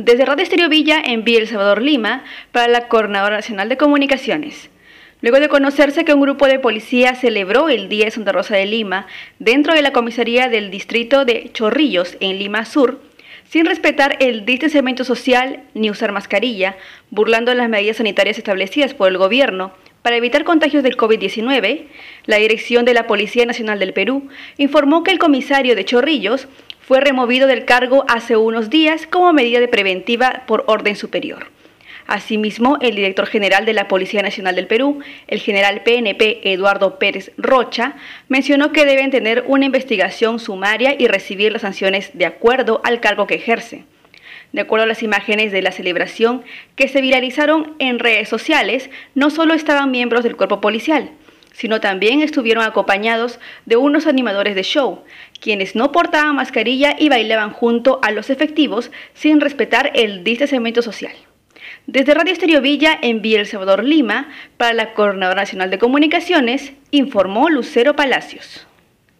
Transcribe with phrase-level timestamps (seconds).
[0.00, 4.70] Desde Radio Estéreo Villa envía El Salvador Lima para la Coordinadora Nacional de Comunicaciones.
[5.22, 8.64] Luego de conocerse que un grupo de policía celebró el Día de Santa Rosa de
[8.64, 9.08] Lima
[9.40, 13.00] dentro de la comisaría del distrito de Chorrillos en Lima Sur,
[13.48, 16.76] sin respetar el distanciamiento social ni usar mascarilla,
[17.10, 19.72] burlando las medidas sanitarias establecidas por el gobierno
[20.02, 21.86] para evitar contagios del COVID-19,
[22.26, 26.46] la dirección de la Policía Nacional del Perú informó que el comisario de Chorrillos
[26.88, 31.48] fue removido del cargo hace unos días como medida de preventiva por orden superior.
[32.06, 37.32] Asimismo, el director general de la Policía Nacional del Perú, el general PNP Eduardo Pérez
[37.36, 37.96] Rocha,
[38.28, 43.26] mencionó que deben tener una investigación sumaria y recibir las sanciones de acuerdo al cargo
[43.26, 43.84] que ejerce.
[44.52, 46.42] De acuerdo a las imágenes de la celebración
[46.74, 51.10] que se viralizaron en redes sociales, no solo estaban miembros del cuerpo policial,
[51.58, 55.02] sino también estuvieron acompañados de unos animadores de show,
[55.40, 61.12] quienes no portaban mascarilla y bailaban junto a los efectivos sin respetar el distanciamiento social.
[61.88, 67.48] Desde Radio Estéreo Villa en El Salvador Lima, para la Coordinadora Nacional de Comunicaciones, informó
[67.48, 68.67] Lucero Palacios.